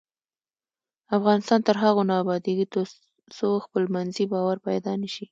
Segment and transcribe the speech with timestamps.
[1.17, 5.25] افغانستان تر هغو نه ابادیږي، ترڅو خپلمنځي باور پیدا نشي.